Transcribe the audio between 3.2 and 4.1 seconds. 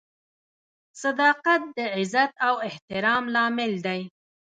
لامل دی.